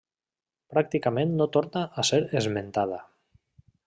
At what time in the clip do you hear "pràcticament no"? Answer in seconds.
0.73-1.47